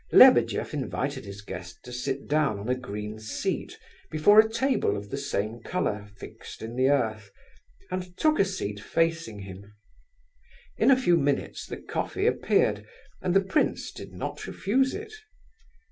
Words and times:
Lebedeff 0.11 0.73
invited 0.73 1.25
his 1.25 1.43
guest 1.43 1.83
to 1.83 1.93
sit 1.93 2.27
down 2.27 2.57
on 2.57 2.67
a 2.67 2.73
green 2.73 3.19
seat 3.19 3.77
before 4.09 4.39
a 4.39 4.49
table 4.49 4.97
of 4.97 5.11
the 5.11 5.17
same 5.17 5.59
colour 5.59 6.07
fixed 6.17 6.63
in 6.63 6.75
the 6.75 6.89
earth, 6.89 7.29
and 7.91 8.17
took 8.17 8.39
a 8.39 8.43
seat 8.45 8.79
facing 8.79 9.41
him. 9.41 9.75
In 10.75 10.89
a 10.89 10.97
few 10.97 11.17
minutes 11.17 11.67
the 11.67 11.77
coffee 11.77 12.25
appeared, 12.25 12.83
and 13.21 13.35
the 13.35 13.41
prince 13.41 13.91
did 13.91 14.11
not 14.11 14.47
refuse 14.47 14.95
it. 14.95 15.13